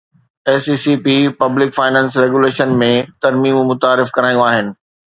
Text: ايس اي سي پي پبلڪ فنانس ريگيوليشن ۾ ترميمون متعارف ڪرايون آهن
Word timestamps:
ايس 0.49 0.63
اي 0.69 0.77
سي 0.83 0.93
پي 1.03 1.15
پبلڪ 1.41 1.69
فنانس 1.77 2.11
ريگيوليشن 2.23 2.69
۾ 2.85 2.91
ترميمون 3.21 3.65
متعارف 3.71 4.15
ڪرايون 4.15 4.47
آهن 4.51 4.77